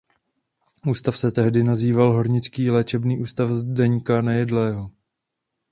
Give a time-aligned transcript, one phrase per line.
[0.87, 4.89] Ústav se tehdy nazýval Hornický léčebný ústav Zdeňka Nejedlého.